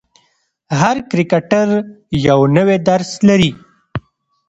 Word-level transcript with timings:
هر 0.79 0.97
کرکټر 1.11 1.67
یو 2.27 2.39
نوی 2.55 2.77
درس 2.89 3.11
لري. 3.27 3.51